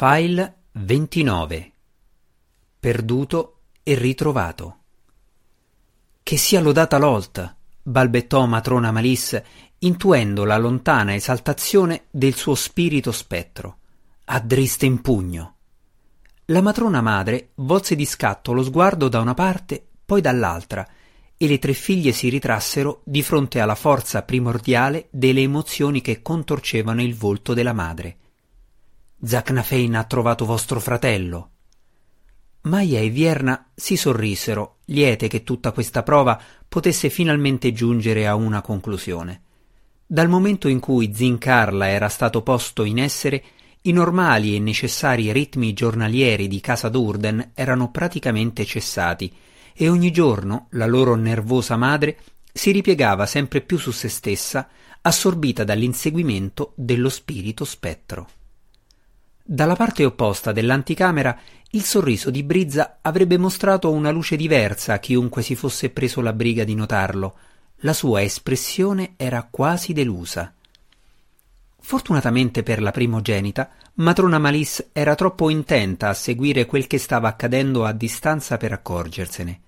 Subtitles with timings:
[0.00, 1.72] File 29
[2.78, 4.76] Perduto e ritrovato
[6.22, 9.44] Che sia lodata l'Olt, balbettò matrona Malisse,
[9.78, 13.78] intuendo la lontana esaltazione del suo spirito spettro.
[14.26, 15.54] A driste in pugno.
[16.44, 20.86] La matrona madre volse di scatto lo sguardo da una parte, poi dall'altra,
[21.36, 27.02] e le tre figlie si ritrassero di fronte alla forza primordiale delle emozioni che contorcevano
[27.02, 28.18] il volto della madre.
[29.20, 31.50] Zacnafein ha trovato vostro fratello.
[32.62, 38.60] Maia e Vierna si sorrisero, liete che tutta questa prova potesse finalmente giungere a una
[38.60, 39.42] conclusione.
[40.06, 43.42] Dal momento in cui Zincarla era stato posto in essere,
[43.82, 49.34] i normali e necessari ritmi giornalieri di casa d'Urden erano praticamente cessati
[49.72, 52.18] e ogni giorno la loro nervosa madre
[52.52, 54.68] si ripiegava sempre più su se stessa,
[55.02, 58.28] assorbita dall'inseguimento dello spirito spettro.
[59.50, 61.34] Dalla parte opposta dell'anticamera
[61.70, 66.34] il sorriso di Brizza avrebbe mostrato una luce diversa a chiunque si fosse preso la
[66.34, 67.34] briga di notarlo.
[67.76, 70.52] La sua espressione era quasi delusa.
[71.80, 77.86] Fortunatamente per la primogenita, matrona Malis era troppo intenta a seguire quel che stava accadendo
[77.86, 79.60] a distanza per accorgersene.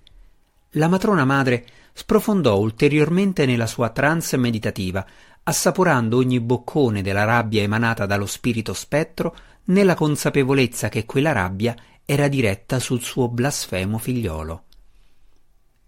[0.73, 1.65] La matrona madre
[1.95, 5.07] sprofondò ulteriormente nella sua trance meditativa,
[5.43, 12.29] assaporando ogni boccone della rabbia emanata dallo spirito spettro nella consapevolezza che quella rabbia era
[12.29, 14.65] diretta sul suo blasfemo figliolo.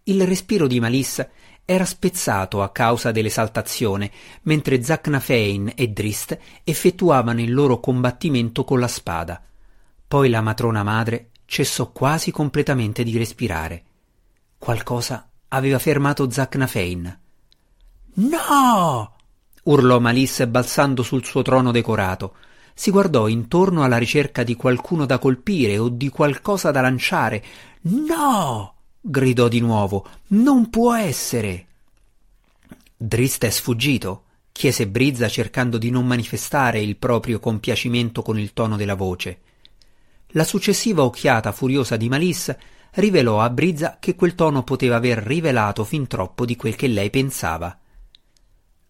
[0.04, 1.28] Il respiro di Malissa
[1.64, 4.10] era spezzato a causa dell'esaltazione,
[4.42, 9.42] mentre Zacnafein e Drist effettuavano il loro combattimento con la spada.
[10.06, 13.84] Poi la matrona madre cessò quasi completamente di respirare.
[14.58, 17.18] Qualcosa aveva fermato Zacnafein.
[18.14, 19.16] No!
[19.64, 22.36] urlò Malisse balzando sul suo trono decorato
[22.74, 27.44] si guardò intorno alla ricerca di qualcuno da colpire o di qualcosa da lanciare.
[27.82, 28.74] No!
[29.00, 30.06] gridò di nuovo.
[30.28, 31.66] Non può essere.
[32.96, 34.24] Drist è sfuggito?
[34.52, 39.40] chiese Brizza cercando di non manifestare il proprio compiacimento con il tono della voce.
[40.34, 42.58] La successiva occhiata furiosa di Malisse
[42.92, 47.10] rivelò a Brizza che quel tono poteva aver rivelato fin troppo di quel che lei
[47.10, 47.76] pensava.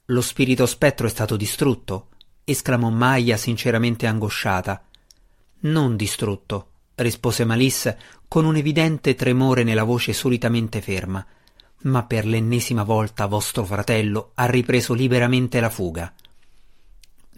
[0.06, 2.08] Lo spirito spettro è stato distrutto,
[2.44, 4.84] esclamò Maia sinceramente angosciata.
[5.60, 7.98] Non distrutto, rispose Malisse
[8.28, 11.24] con un evidente tremore nella voce solitamente ferma.
[11.82, 16.12] Ma per l'ennesima volta vostro fratello ha ripreso liberamente la fuga.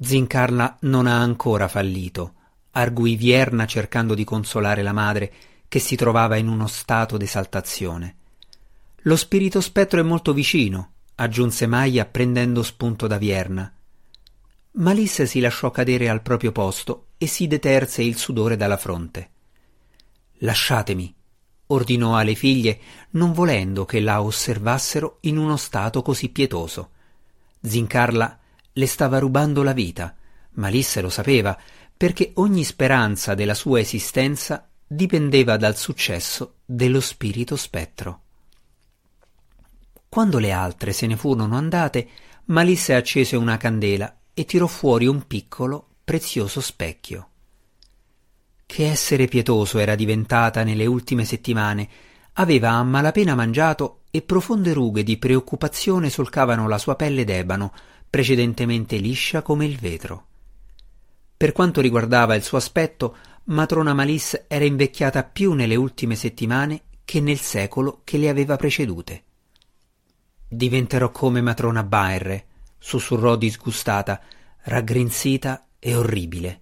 [0.00, 2.34] Zincarla non ha ancora fallito,
[2.72, 5.32] arguì Vierna cercando di consolare la madre
[5.68, 8.16] che si trovava in uno stato d'esaltazione.
[9.02, 13.72] Lo spirito spettro è molto vicino, aggiunse Maia prendendo spunto da Vierna.
[14.76, 19.30] Malisse si lasciò cadere al proprio posto e si deterse il sudore dalla fronte.
[20.38, 21.14] Lasciatemi,
[21.66, 22.80] ordinò alle figlie,
[23.10, 26.90] non volendo che la osservassero in uno stato così pietoso.
[27.62, 28.38] Zincarla
[28.72, 30.16] le stava rubando la vita.
[30.54, 31.56] Malisse lo sapeva,
[31.96, 38.22] perché ogni speranza della sua esistenza dipendeva dal successo dello spirito spettro.
[40.08, 42.08] Quando le altre se ne furono andate,
[42.46, 47.28] Malisse accese una candela e tirò fuori un piccolo, prezioso specchio.
[48.66, 51.88] Che essere pietoso era diventata nelle ultime settimane.
[52.34, 57.72] Aveva a malapena mangiato e profonde rughe di preoccupazione solcavano la sua pelle d'ebano,
[58.10, 60.26] precedentemente liscia come il vetro.
[61.36, 67.20] Per quanto riguardava il suo aspetto, matrona Malis era invecchiata più nelle ultime settimane che
[67.20, 69.22] nel secolo che le aveva precedute.
[70.48, 72.46] Diventerò come matrona Baerre,
[72.84, 74.20] sussurrò disgustata,
[74.64, 76.60] raggrinzita e orribile.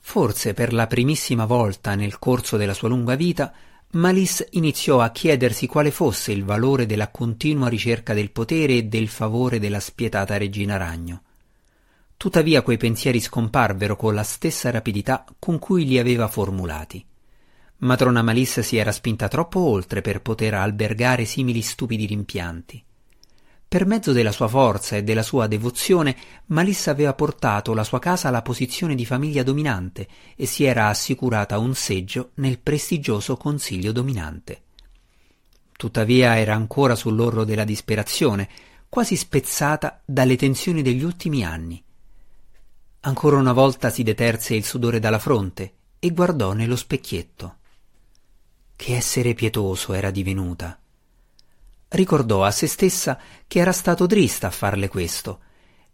[0.00, 3.52] Forse per la primissima volta nel corso della sua lunga vita,
[3.92, 9.08] Malice iniziò a chiedersi quale fosse il valore della continua ricerca del potere e del
[9.08, 11.22] favore della spietata regina ragno.
[12.16, 17.04] Tuttavia quei pensieri scomparvero con la stessa rapidità con cui li aveva formulati.
[17.78, 22.82] Matrona Malice si era spinta troppo oltre per poter albergare simili stupidi rimpianti.
[23.74, 26.16] Per mezzo della sua forza e della sua devozione,
[26.46, 30.06] Malissa aveva portato la sua casa alla posizione di famiglia dominante
[30.36, 34.62] e si era assicurata un seggio nel prestigioso consiglio dominante.
[35.72, 38.48] Tuttavia era ancora sull'orlo della disperazione,
[38.88, 41.82] quasi spezzata dalle tensioni degli ultimi anni.
[43.00, 47.56] Ancora una volta si deterse il sudore dalla fronte e guardò nello specchietto.
[48.76, 50.78] Che essere pietoso era divenuta
[51.94, 55.40] ricordò a se stessa che era stato Drista a farle questo.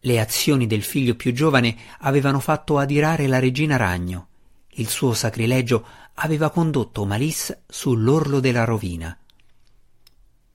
[0.00, 4.29] Le azioni del figlio più giovane avevano fatto adirare la regina ragno
[4.75, 9.17] il suo sacrilegio aveva condotto Malisse sull'orlo della rovina.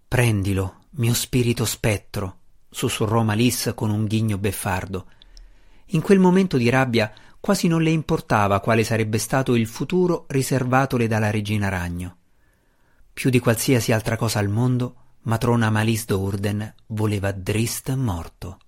[0.07, 2.37] Prendilo, mio spirito spettro,
[2.69, 5.07] sussurrò Malisse con un ghigno beffardo.
[5.87, 11.07] In quel momento di rabbia quasi non le importava quale sarebbe stato il futuro riservatole
[11.07, 12.17] dalla regina ragno.
[13.11, 18.59] Più di qualsiasi altra cosa al mondo, matrona Malice d'Urden voleva Drist morto.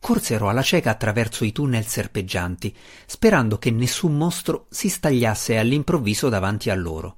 [0.00, 2.74] Corsero alla cieca attraverso i tunnel serpeggianti,
[3.06, 7.16] sperando che nessun mostro si stagliasse all'improvviso davanti a loro.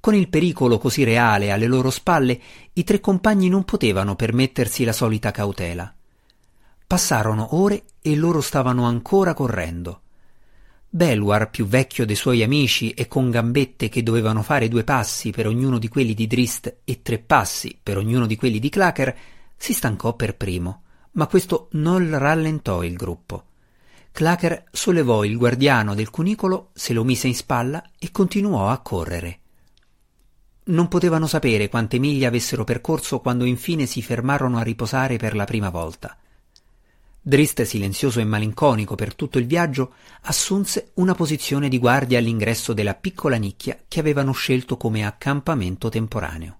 [0.00, 2.40] Con il pericolo così reale alle loro spalle,
[2.72, 5.92] i tre compagni non potevano permettersi la solita cautela.
[6.86, 10.02] Passarono ore e loro stavano ancora correndo.
[10.94, 15.46] Belwar, più vecchio dei suoi amici e con gambette che dovevano fare due passi per
[15.46, 19.16] ognuno di quelli di Drist e tre passi per ognuno di quelli di Clacker,
[19.56, 20.82] si stancò per primo
[21.14, 23.44] ma questo non rallentò il gruppo.
[24.12, 29.38] Clacker sollevò il guardiano del cunicolo, se lo mise in spalla e continuò a correre.
[30.66, 35.44] Non potevano sapere quante miglia avessero percorso quando infine si fermarono a riposare per la
[35.44, 36.16] prima volta.
[37.26, 39.94] Drist, silenzioso e malinconico per tutto il viaggio,
[40.24, 46.58] assunse una posizione di guardia all'ingresso della piccola nicchia che avevano scelto come accampamento temporaneo.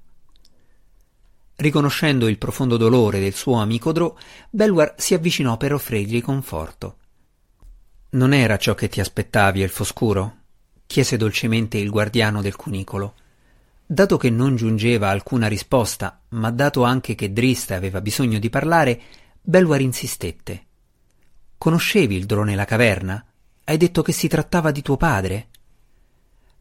[1.56, 4.14] Riconoscendo il profondo dolore del suo amico Drò,
[4.48, 6.96] Belwar si avvicinò per offrirgli conforto.
[8.12, 10.36] Non era ciò che ti aspettavi, Elfoscuro?
[10.86, 13.16] chiese dolcemente il guardiano del cunicolo.
[13.84, 19.02] Dato che non giungeva alcuna risposta, ma dato anche che Drist aveva bisogno di parlare,
[19.46, 20.64] Belwar insistette.
[21.58, 23.22] Conoscevi il drone nella caverna?
[23.64, 25.48] Hai detto che si trattava di tuo padre?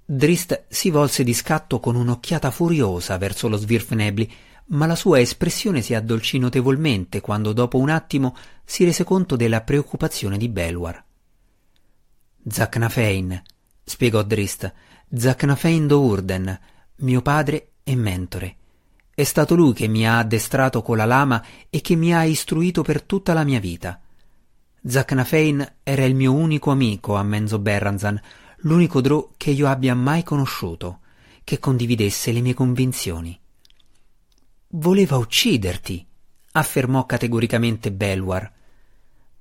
[0.03, 4.29] Drist si volse di scatto con un'occhiata furiosa verso lo Svirfnebli,
[4.65, 8.35] ma la sua espressione si addolcì notevolmente quando dopo un attimo
[8.65, 11.01] si rese conto della preoccupazione di Belwar.
[12.49, 13.43] Zacnafein,
[13.81, 14.73] spiegò Drist,
[15.15, 16.59] Zacnafein Dourden,
[16.97, 18.57] mio padre e mentore.
[19.15, 22.81] È stato lui che mi ha addestrato con la lama e che mi ha istruito
[22.81, 24.01] per tutta la mia vita.
[24.85, 28.19] Zacnafein era il mio unico amico a Menzo Berranzan,
[28.57, 31.01] l'unico Drò che io abbia mai conosciuto,
[31.43, 33.39] che condividesse le mie convinzioni.
[34.69, 36.03] Voleva ucciderti,
[36.53, 38.51] affermò categoricamente Belwar.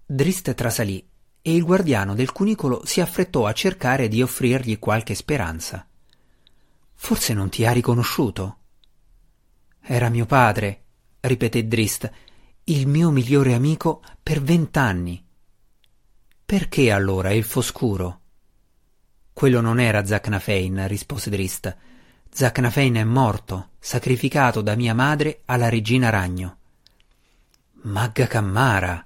[0.05, 1.03] Drist trasalì
[1.41, 5.87] e il guardiano del cunicolo si affrettò a cercare di offrirgli qualche speranza.
[6.93, 8.59] Forse non ti ha riconosciuto?
[9.85, 10.83] Era mio padre,
[11.21, 12.11] ripeté Drist,
[12.65, 15.25] il mio migliore amico per vent'anni.
[16.47, 18.21] Perché allora il foscuro?
[19.33, 21.77] Quello non era Zacnafein, rispose Drist.
[22.31, 26.59] Zacnafein è morto, sacrificato da mia madre alla regina ragno.
[27.83, 29.05] Magga Cammara,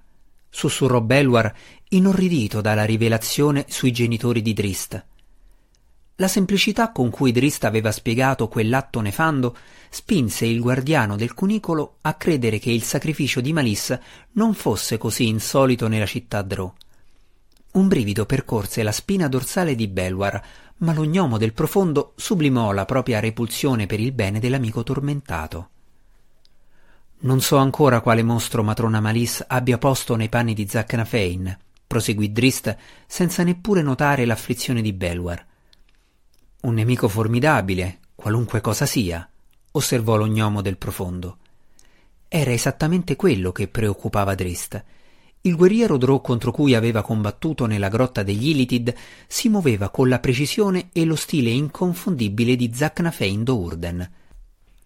[0.51, 1.55] sussurrò Belwar,
[1.89, 5.05] inorridito dalla rivelazione sui genitori di Drist.
[6.19, 9.55] La semplicità con cui Drist aveva spiegato quell'atto nefando
[9.91, 14.01] spinse il guardiano del cunicolo a credere che il sacrificio di Malissa
[14.33, 16.73] non fosse così insolito nella città Drò.
[17.73, 20.43] Un brivido percorse la spina dorsale di Belwar,
[20.79, 25.69] ma lo gnomo del profondo sublimò la propria repulsione per il bene dell'amico tormentato.
[27.19, 32.75] Non so ancora quale mostro matrona Malis abbia posto nei panni di Zacnafein, proseguì Drist
[33.07, 35.45] senza neppure notare l'afflizione di Belwar.
[36.63, 39.29] Un nemico formidabile, qualunque cosa sia,
[39.73, 41.39] osservò lo gnomo del profondo.
[42.29, 44.85] Era esattamente quello che preoccupava Drist
[45.47, 48.93] il guerriero Drò contro cui aveva combattuto nella grotta degli Ilitid
[49.29, 54.11] si muoveva con la precisione e lo stile inconfondibile di Zacnafein Dourden.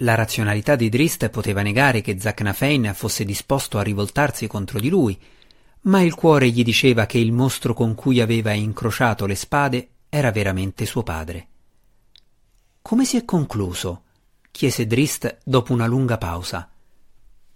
[0.03, 5.19] La razionalità di Drist poteva negare che Zacnafein fosse disposto a rivoltarsi contro di lui,
[5.83, 10.31] ma il cuore gli diceva che il mostro con cui aveva incrociato le spade era
[10.31, 11.49] veramente suo padre.
[12.91, 14.03] Come si è concluso?
[14.51, 16.69] chiese Drist dopo una lunga pausa.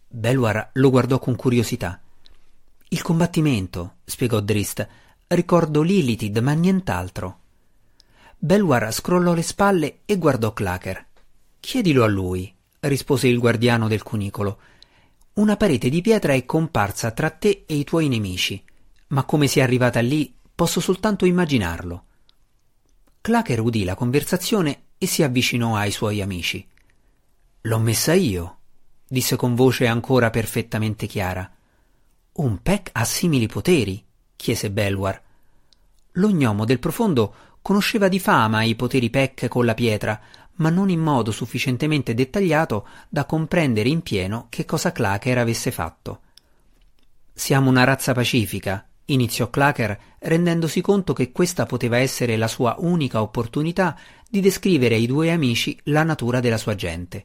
[0.06, 2.00] Belwar lo guardò con curiosità.
[2.90, 4.86] Il combattimento, spiegò Drist.
[5.26, 7.38] Ricordo Lilithid, ma nient'altro.
[8.38, 11.04] Belwar scrollò le spalle e guardò Clacker.
[11.58, 14.58] Chiedilo a lui, rispose il guardiano del cunicolo.
[15.32, 18.62] Una parete di pietra è comparsa tra te e i tuoi nemici,
[19.08, 22.04] ma come sei arrivata lì posso soltanto immaginarlo.
[23.20, 26.66] Clacker udì la conversazione e si avvicinò ai suoi amici.
[27.62, 28.58] L'ho messa io,
[29.06, 31.48] disse con voce ancora perfettamente chiara.
[32.32, 34.02] Un Peck ha simili poteri?
[34.34, 35.22] chiese Belwar.
[36.12, 40.20] Lo gnomo del profondo conosceva di fama i poteri Peck con la pietra,
[40.56, 46.20] ma non in modo sufficientemente dettagliato da comprendere in pieno che cosa Clacker avesse fatto.
[47.32, 53.20] Siamo una razza pacifica, iniziò Clacker rendendosi conto che questa poteva essere la sua unica
[53.20, 53.98] opportunità
[54.34, 57.24] di descrivere ai due amici la natura della sua gente.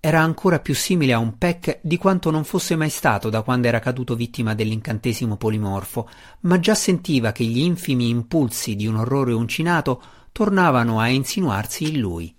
[0.00, 3.66] Era ancora più simile a un Peck di quanto non fosse mai stato da quando
[3.66, 6.08] era caduto vittima dell'incantesimo polimorfo,
[6.40, 12.00] ma già sentiva che gli infimi impulsi di un orrore uncinato tornavano a insinuarsi in
[12.00, 12.34] lui.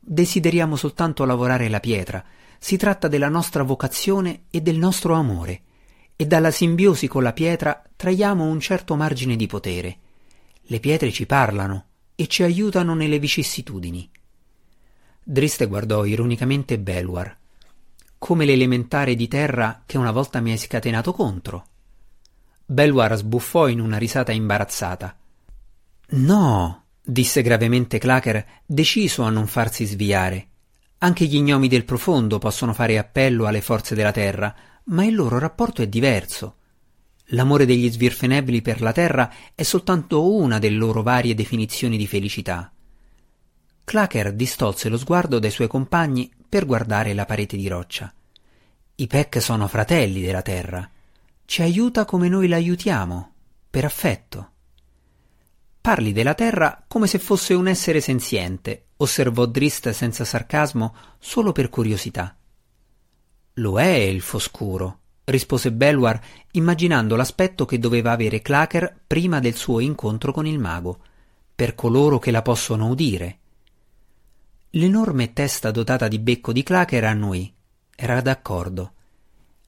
[0.00, 2.24] Desideriamo soltanto lavorare la pietra,
[2.58, 5.60] si tratta della nostra vocazione e del nostro amore,
[6.16, 9.98] e dalla simbiosi con la pietra traiamo un certo margine di potere.
[10.62, 11.84] Le pietre ci parlano
[12.16, 14.10] e ci aiutano nelle vicissitudini.
[15.22, 17.36] Driste guardò ironicamente Belwar,
[18.18, 21.66] come l'elementare di terra che una volta mi hai scatenato contro.
[22.64, 25.16] Belwar sbuffò in una risata imbarazzata.
[26.08, 30.48] No, disse gravemente Clacker, deciso a non farsi sviare.
[30.98, 34.54] Anche gli gnomi del profondo possono fare appello alle forze della terra,
[34.84, 36.56] ma il loro rapporto è diverso.
[37.30, 42.70] L'amore degli svirfenebili per la terra è soltanto una delle loro varie definizioni di felicità.
[43.82, 48.12] Clacker distolse lo sguardo dai suoi compagni per guardare la parete di roccia.
[48.96, 50.88] I Peck sono fratelli della terra.
[51.44, 53.32] Ci aiuta come noi l'aiutiamo,
[53.70, 54.50] per affetto.
[55.80, 61.68] Parli della terra come se fosse un essere senziente, osservò Drist senza sarcasmo, solo per
[61.68, 62.36] curiosità.
[63.54, 66.20] Lo è il foscuro, rispose Belwar,
[66.52, 71.00] immaginando l'aspetto che doveva avere Clacker prima del suo incontro con il mago,
[71.54, 73.38] per coloro che la possono udire.
[74.70, 77.52] L'enorme testa dotata di becco di Clacker annui.
[77.94, 78.92] Era d'accordo.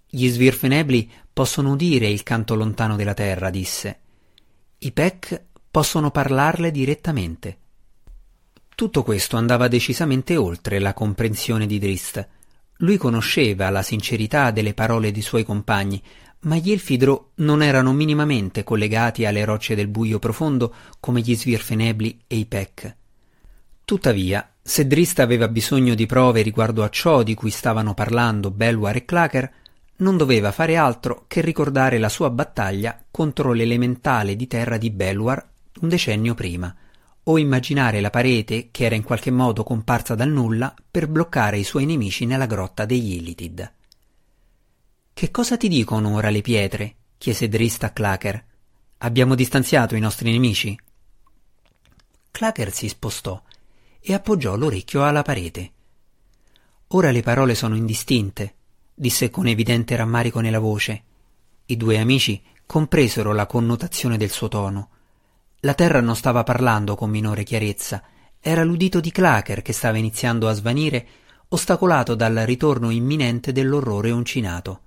[0.06, 4.00] Gli svirfenebli possono udire il canto lontano della terra, disse.
[4.78, 7.58] I Peck possono parlarle direttamente.
[8.74, 12.28] Tutto questo andava decisamente oltre la comprensione di Drist.
[12.78, 16.02] Lui conosceva la sincerità delle parole dei suoi compagni,
[16.40, 22.20] ma gli Elfidro non erano minimamente collegati alle rocce del buio profondo come gli Svirfenebli
[22.26, 22.97] e i Peck.
[23.85, 28.97] Tuttavia, se Drist aveva bisogno di prove riguardo a ciò di cui stavano parlando Belwar
[28.97, 29.52] e Clacker,
[29.97, 35.44] non doveva fare altro che ricordare la sua battaglia contro l'elementale di terra di Belwar
[35.80, 36.75] un decennio prima,
[37.30, 41.64] o immaginare la parete che era in qualche modo comparsa dal nulla per bloccare i
[41.64, 43.73] suoi nemici nella grotta degli Illitid.
[45.12, 46.94] Che cosa ti dicono ora le pietre?
[47.18, 48.44] chiese Drist a Clacker.
[48.99, 50.78] Abbiamo distanziato i nostri nemici?
[52.30, 53.42] Clacker si spostò
[54.00, 55.73] e appoggiò l'orecchio alla parete.
[56.88, 58.54] Ora le parole sono indistinte,
[58.94, 61.02] disse con evidente rammarico nella voce.
[61.66, 64.90] I due amici compresero la connotazione del suo tono
[65.68, 68.02] la terra non stava parlando con minore chiarezza,
[68.40, 71.06] era l'udito di Clacker che stava iniziando a svanire,
[71.48, 74.80] ostacolato dal ritorno imminente dell'orrore uncinato.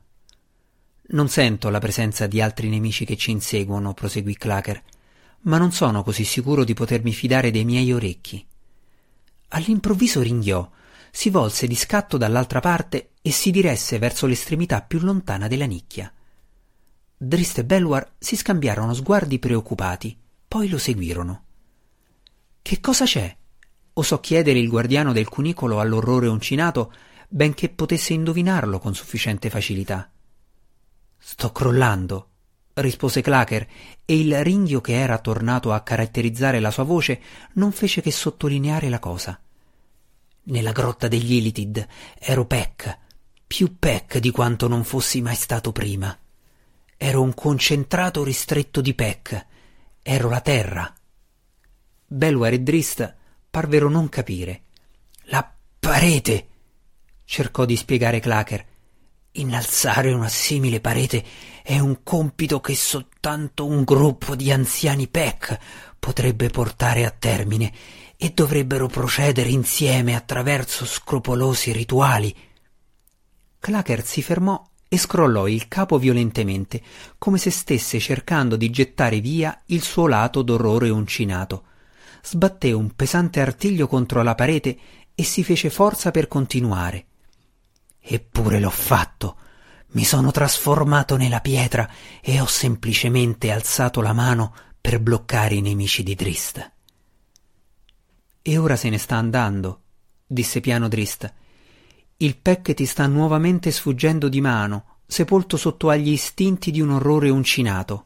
[1.09, 4.81] Non sento la presenza di altri nemici che ci inseguono, proseguì Clacker,
[5.41, 8.43] ma non sono così sicuro di potermi fidare dei miei orecchi.
[9.50, 10.67] All'improvviso ringhiò,
[11.11, 16.11] si volse di scatto dall'altra parte e si diresse verso l'estremità più lontana della nicchia.
[17.15, 20.17] Drist e Belwar si scambiarono sguardi preoccupati.
[20.51, 21.43] Poi lo seguirono.
[22.62, 23.34] Che cosa c'è?
[23.93, 26.91] osò chiedere il guardiano del cunicolo all'orrore uncinato,
[27.29, 30.12] benché potesse indovinarlo con sufficiente facilità.
[31.17, 32.31] Sto crollando,
[32.74, 33.65] rispose Clacker,
[34.03, 37.22] e il ringhio che era tornato a caratterizzare la sua voce
[37.53, 39.39] non fece che sottolineare la cosa.
[40.43, 41.88] Nella grotta degli Ilitid
[42.20, 42.98] ero Peck,
[43.48, 46.13] più Peck di quanto non fossi mai stato prima.
[46.98, 49.48] Ero un concentrato ristretto di Peck,
[50.03, 50.91] Ero la terra.
[52.08, 53.15] Belware e Drist
[53.50, 54.63] parvero non capire.
[55.25, 56.48] La parete!
[57.24, 58.65] cercò di spiegare Clacker.
[59.34, 61.24] Innalzare una simile parete
[61.63, 65.58] è un compito che soltanto un gruppo di anziani Peck
[66.00, 67.72] potrebbe portare a termine
[68.17, 72.36] e dovrebbero procedere insieme attraverso scrupolosi rituali.
[73.60, 76.81] Clacker si fermò e scrollò il capo violentemente,
[77.17, 81.63] come se stesse cercando di gettare via il suo lato d'orrore uncinato.
[82.21, 84.77] Sbatté un pesante artiglio contro la parete
[85.15, 87.05] e si fece forza per continuare.
[88.01, 89.38] Eppure l'ho fatto.
[89.91, 96.03] Mi sono trasformato nella pietra e ho semplicemente alzato la mano per bloccare i nemici
[96.03, 96.71] di Drist.
[98.41, 99.83] E ora se ne sta andando,
[100.27, 101.33] disse piano Drist.
[102.21, 107.29] Il Peck ti sta nuovamente sfuggendo di mano, sepolto sotto agli istinti di un orrore
[107.29, 108.05] uncinato.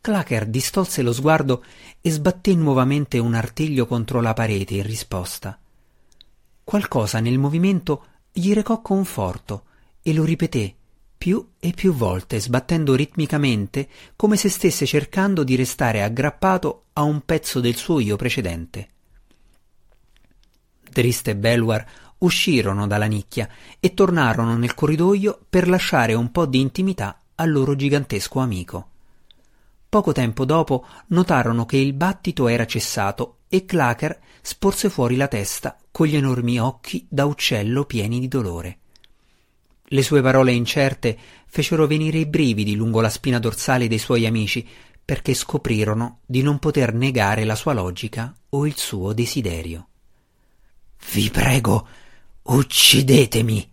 [0.00, 1.64] Clacker distolse lo sguardo
[2.00, 5.58] e sbatté nuovamente un artiglio contro la parete in risposta.
[6.62, 9.64] Qualcosa nel movimento gli recò conforto
[10.00, 10.72] e lo ripeté,
[11.18, 17.22] più e più volte, sbattendo ritmicamente come se stesse cercando di restare aggrappato a un
[17.22, 18.88] pezzo del suo io precedente.
[20.88, 23.48] Drist e Belwar uscirono dalla nicchia
[23.78, 28.88] e tornarono nel corridoio per lasciare un po' di intimità al loro gigantesco amico.
[29.88, 35.76] Poco tempo dopo notarono che il battito era cessato e Clacker sporse fuori la testa
[35.90, 38.78] con gli enormi occhi da uccello pieni di dolore.
[39.92, 44.66] Le sue parole incerte fecero venire i brividi lungo la spina dorsale dei suoi amici
[45.04, 49.88] perché scoprirono di non poter negare la sua logica o il suo desiderio.
[51.12, 51.88] Vi prego,
[52.44, 53.68] uccidetemi!